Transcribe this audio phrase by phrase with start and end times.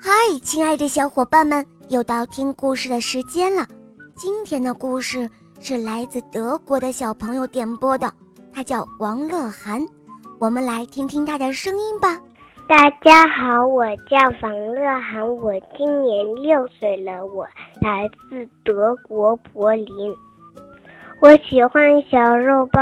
[0.00, 0.10] 嗨，
[0.42, 3.66] 亲爱的小伙伴们，又到听故事的时间了。
[4.14, 5.28] 今天的故事
[5.60, 8.12] 是来自德国的小朋友点播的，
[8.52, 9.84] 他叫王乐涵。
[10.38, 12.16] 我们来听听他的声音吧。
[12.68, 17.44] 大家好，我叫王乐涵，我今年六岁了，我
[17.80, 20.14] 来自德国柏林。
[21.20, 22.80] 我喜欢《小肉包》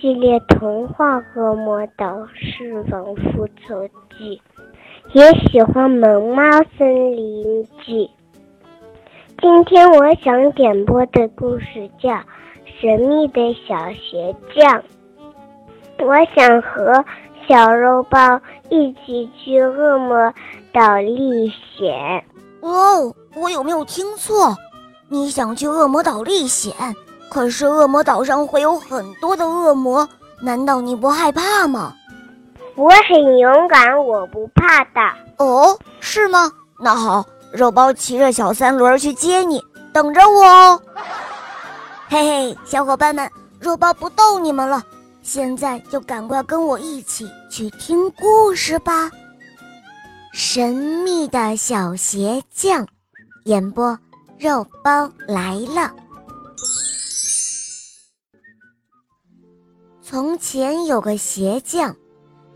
[0.00, 3.86] 系列童话《恶魔岛狮王复仇
[4.18, 4.36] 记》。
[5.12, 6.42] 也喜欢《萌猫
[6.78, 8.08] 森林记》。
[9.42, 12.10] 今天我想点播的故事叫
[12.80, 14.80] 《神秘的小鞋匠》。
[16.06, 17.04] 我想和
[17.48, 20.32] 小肉包一起去恶魔
[20.72, 22.24] 岛历险。
[22.60, 24.54] 哦，我有没有听错？
[25.08, 26.72] 你想去恶魔岛历险？
[27.28, 30.08] 可是恶魔岛上会有很多的恶魔，
[30.40, 31.94] 难道你不害怕吗？
[32.76, 35.00] 我很勇敢，我不怕的。
[35.38, 36.50] 哦，是吗？
[36.78, 39.62] 那好，肉包骑着小三轮去接你，
[39.92, 40.82] 等着我哦。
[42.08, 42.18] 嘿
[42.50, 44.82] 嘿，小伙伴们，肉包不逗你们了，
[45.22, 49.10] 现在就赶快跟我一起去听故事吧。
[50.32, 52.86] 神秘的小鞋匠，
[53.44, 53.98] 演播，
[54.38, 55.92] 肉包来了。
[60.02, 61.94] 从前有个鞋匠。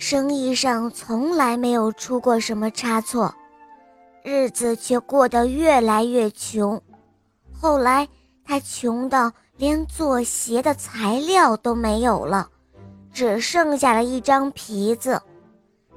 [0.00, 3.34] 生意上从来没有出过什么差错，
[4.24, 6.80] 日子却过得越来越穷。
[7.52, 8.08] 后来
[8.42, 12.48] 他穷到连做鞋的材料都没有了，
[13.12, 15.20] 只剩下了一张皮子。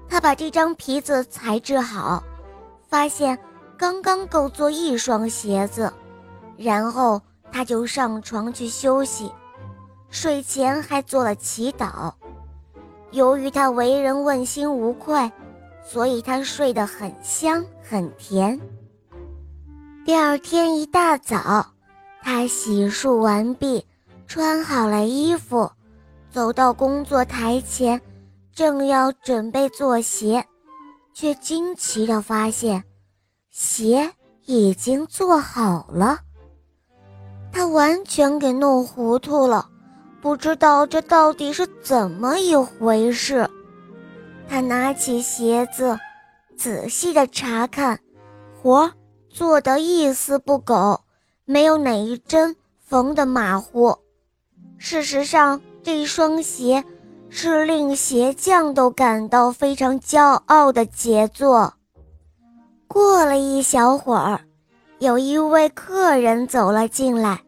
[0.09, 2.21] 他把这张皮子裁制好，
[2.89, 3.39] 发现
[3.77, 5.91] 刚刚够做一双鞋子，
[6.57, 7.21] 然后
[7.53, 9.31] 他就上床去休息，
[10.09, 12.11] 睡前还做了祈祷。
[13.13, 15.31] 由于他为人问心无愧，
[15.85, 18.59] 所以他睡得很香很甜。
[20.03, 21.63] 第二天一大早，
[22.23, 23.85] 他洗漱完毕，
[24.25, 25.71] 穿好了衣服，
[26.31, 28.01] 走到工作台前，
[28.51, 30.43] 正要准备做鞋，
[31.13, 32.83] 却惊奇地发现，
[33.51, 34.11] 鞋
[34.45, 36.17] 已经做好了。
[37.51, 39.69] 他完全给弄糊涂了。
[40.23, 43.45] 不知道这到底是怎么一回事。
[44.47, 45.99] 他拿起鞋子，
[46.55, 47.99] 仔细的查看，
[48.61, 48.89] 活
[49.29, 51.01] 做得一丝不苟，
[51.43, 52.55] 没有哪一针
[52.87, 53.97] 缝得马虎。
[54.77, 56.85] 事实上，这双鞋
[57.29, 61.73] 是令鞋匠都感到非常骄傲的杰作。
[62.87, 64.39] 过了一小会儿，
[64.99, 67.41] 有一位客人走了进来，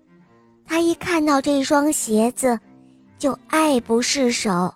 [0.65, 2.59] 他一看到这双鞋子。
[3.25, 4.71] 就爱不释手，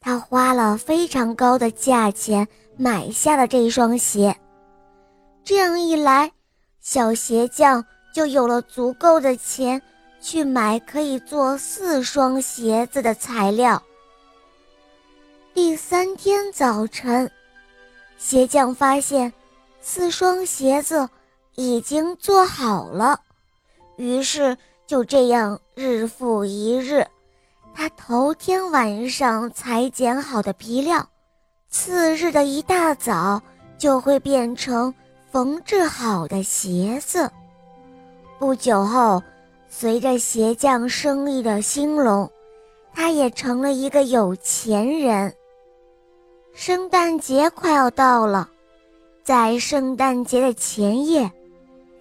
[0.00, 4.36] 他花了非常高的价钱买下了这双鞋。
[5.44, 6.32] 这样一来，
[6.80, 9.80] 小鞋匠就有了足够的钱
[10.20, 13.80] 去买可以做四双鞋子的材料。
[15.54, 17.30] 第三天早晨，
[18.18, 19.32] 鞋匠发现
[19.80, 21.08] 四双鞋子
[21.54, 23.20] 已经做好了，
[23.94, 24.58] 于是
[24.88, 27.06] 就这样日复一日。
[27.74, 31.06] 他头天晚上裁剪好的皮料，
[31.68, 33.40] 次日的一大早
[33.78, 34.92] 就会变成
[35.30, 37.30] 缝制好的鞋子。
[38.38, 39.22] 不久后，
[39.68, 42.30] 随着鞋匠生意的兴隆，
[42.92, 45.34] 他也成了一个有钱人。
[46.54, 48.48] 圣诞节快要到了，
[49.24, 51.32] 在圣诞节的前夜，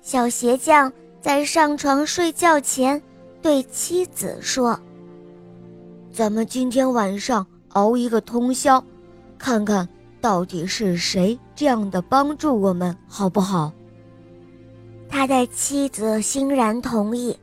[0.01, 3.01] 小鞋匠在上床睡觉前
[3.41, 4.77] 对妻子说。
[6.11, 8.83] 咱们今天晚上熬一个通宵，
[9.37, 9.87] 看看
[10.19, 13.71] 到底是谁这样的帮助我们，好不好？
[15.07, 17.37] 他的妻子欣然同意，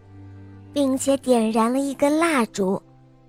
[0.72, 2.80] 并且点燃了一根蜡烛。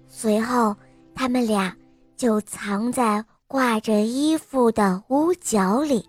[0.09, 0.75] 随后，
[1.15, 1.73] 他们俩
[2.17, 6.05] 就藏在挂着衣服的屋角里，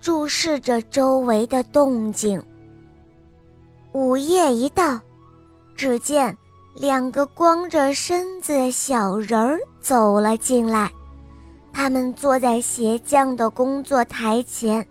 [0.00, 2.42] 注视着周围的动静。
[3.92, 4.98] 午夜一到，
[5.76, 6.36] 只见。
[6.74, 10.90] 两个光着身子的小人儿走了进来，
[11.72, 14.86] 他们坐在鞋匠的工作台前。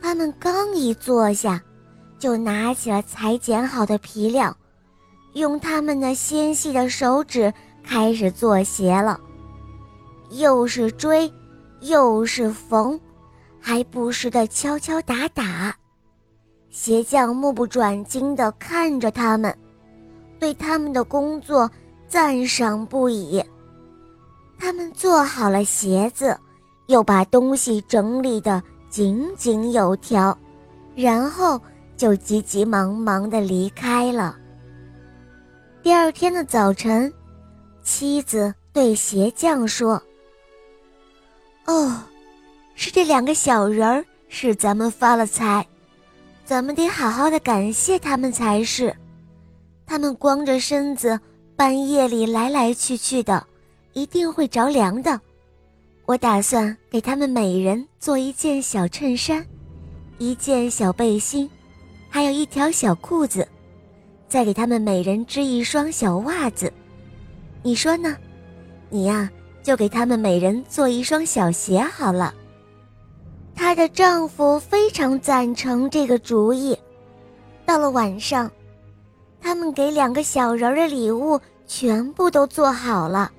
[0.00, 1.60] 他们刚一坐下，
[2.18, 4.56] 就拿起了裁剪好的皮料，
[5.34, 7.52] 用他们那纤细的手指
[7.84, 9.20] 开始做鞋了。
[10.30, 11.30] 又是追，
[11.80, 12.98] 又是缝，
[13.60, 15.76] 还不时地敲敲打打。
[16.70, 19.56] 鞋匠目不转睛地看着他们。
[20.38, 21.70] 对他们的工作
[22.08, 23.42] 赞赏不已。
[24.58, 26.36] 他们做好了鞋子，
[26.86, 30.36] 又把东西整理得井井有条，
[30.96, 31.60] 然后
[31.96, 34.36] 就急急忙忙地离开了。
[35.82, 37.12] 第二天的早晨，
[37.82, 40.02] 妻子对鞋匠说
[41.66, 42.02] ：“哦，
[42.74, 45.66] 是这两个小人儿使咱们发了财，
[46.44, 48.94] 咱们得好好的感谢他们才是。
[49.88, 51.18] 他们光着身子，
[51.56, 53.44] 半夜里来来去去的，
[53.94, 55.18] 一定会着凉的。
[56.04, 59.44] 我打算给他们每人做一件小衬衫，
[60.18, 61.48] 一件小背心，
[62.10, 63.48] 还有一条小裤子。”
[64.28, 66.70] 再给他们每人织一双小袜子，
[67.62, 68.14] 你说呢？
[68.90, 69.30] 你呀，
[69.62, 72.34] 就给他们每人做一双小鞋好了。
[73.54, 76.78] 她的丈夫非常赞成这个主意。
[77.64, 78.50] 到了晚上，
[79.48, 83.32] 他们给两个小人的礼物全部都做好了。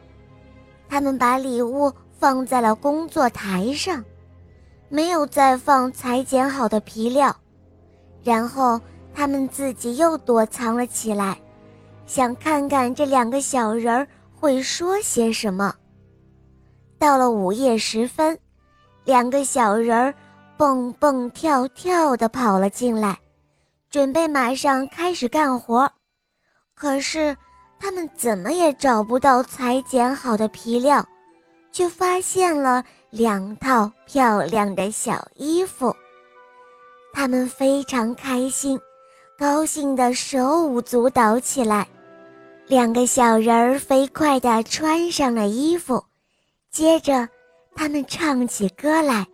[0.87, 4.03] 他们把礼物放在了工作台上，
[4.89, 7.35] 没有再放裁剪好的皮料，
[8.23, 8.81] 然后。
[9.13, 11.37] 他们自己又躲藏了起来，
[12.05, 15.75] 想看看这两个小人儿会说些什么。
[16.97, 18.37] 到了午夜时分，
[19.03, 20.13] 两个小人儿
[20.57, 23.19] 蹦蹦跳跳地跑了进来，
[23.89, 25.91] 准备马上开始干活。
[26.79, 27.35] 可是
[27.77, 31.05] 他们怎么也找不到裁剪好的皮料，
[31.73, 35.93] 却发现了两套漂亮的小衣服。
[37.11, 38.79] 他们非常开心。
[39.37, 41.87] 高兴的手舞足蹈起来，
[42.67, 46.03] 两个小人儿飞快地穿上了衣服，
[46.69, 47.27] 接着
[47.73, 49.25] 他们唱起歌来：“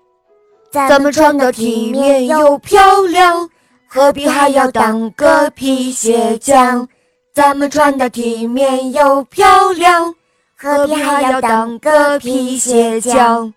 [0.72, 3.50] 咱们穿的体面又漂亮，
[3.88, 6.88] 何必还要当个皮鞋匠？
[7.36, 10.16] 咱们穿的体面又漂亮，
[10.58, 13.54] 何必还要当个皮鞋匠？”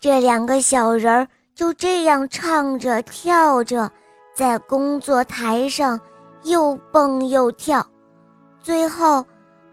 [0.00, 3.90] 这两个小人儿就这样唱着跳着。
[4.34, 6.00] 在工作台上
[6.42, 7.86] 又蹦又跳，
[8.60, 9.24] 最后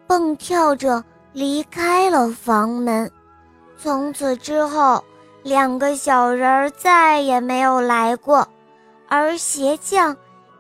[0.06, 1.04] 蹦跳着
[1.34, 3.10] 离开了房门。
[3.76, 5.04] 从此之后，
[5.42, 8.48] 两个小人儿再也没有来过，
[9.08, 10.16] 而鞋匠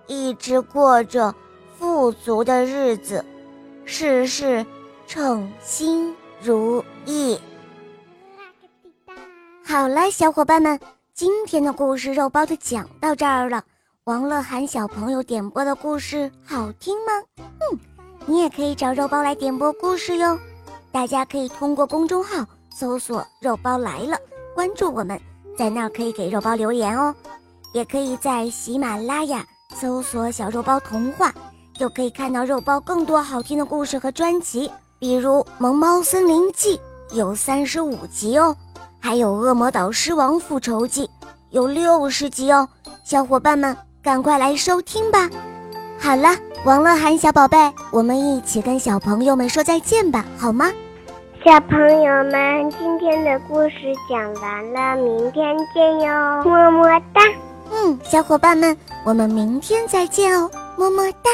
[0.07, 1.35] 一直过着
[1.81, 3.25] 富足的日子，
[3.85, 4.63] 事事
[5.07, 7.39] 称心如意。
[9.65, 10.79] 好了，小伙伴们，
[11.15, 13.63] 今天的故事肉包就讲到这儿了。
[14.03, 17.13] 王乐涵小朋友点播的故事好听吗？
[17.39, 17.79] 嗯，
[18.27, 20.37] 你也可以找肉包来点播故事哟。
[20.91, 24.15] 大家可以通过公众号搜索“肉包来了”，
[24.53, 25.19] 关注我们，
[25.57, 27.15] 在那儿可以给肉包留言哦。
[27.73, 29.43] 也可以在喜马拉雅
[29.73, 31.33] 搜索“小肉包童话”，
[31.81, 36.79] 就可以看到肉包更多好听的故事和专辑，比如《萌猫森林记》
[37.15, 38.55] 有三十五集哦，
[38.99, 41.05] 还有《恶魔岛狮王复仇记》
[41.49, 42.69] 有六十集哦，
[43.03, 43.75] 小伙伴们。
[44.03, 45.27] 赶快来收听吧！
[45.99, 46.29] 好了，
[46.65, 47.57] 王乐涵小宝贝，
[47.91, 50.71] 我们一起跟小朋友们说再见吧，好吗？
[51.43, 57.21] 小朋友们，今天的故事讲完了，明天见哟，么么哒！
[57.71, 61.31] 嗯，小伙伴们，我们明天再见哦，么么哒。